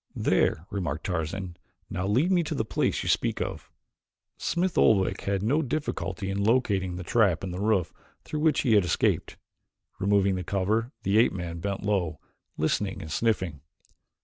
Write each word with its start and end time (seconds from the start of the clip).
"There," 0.15 0.65
remarked 0.71 1.05
Tarzan. 1.05 1.57
"Now, 1.87 2.07
lead 2.07 2.31
me 2.31 2.41
to 2.45 2.55
the 2.55 2.65
place 2.65 3.03
you 3.03 3.07
speak 3.09 3.39
of." 3.39 3.69
Smith 4.35 4.75
Oldwick 4.75 5.21
had 5.25 5.43
no 5.43 5.61
difficulty 5.61 6.31
in 6.31 6.43
locating 6.43 6.95
the 6.95 7.03
trap 7.03 7.43
in 7.43 7.51
the 7.51 7.59
roof 7.59 7.93
through 8.23 8.39
which 8.39 8.61
he 8.61 8.73
had 8.73 8.83
escaped. 8.83 9.37
Removing 9.99 10.33
the 10.33 10.43
cover 10.43 10.91
the 11.03 11.19
ape 11.19 11.33
man 11.33 11.59
bent 11.59 11.83
low, 11.83 12.19
listening 12.57 12.99
and 13.03 13.11
sniffing. 13.11 13.61